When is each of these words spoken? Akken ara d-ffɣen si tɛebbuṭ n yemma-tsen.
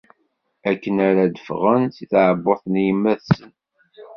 Akken 0.69 0.95
ara 1.07 1.23
d-ffɣen 1.25 1.83
si 1.95 2.05
tɛebbuṭ 2.11 2.61
n 2.73 2.75
yemma-tsen. 2.85 3.51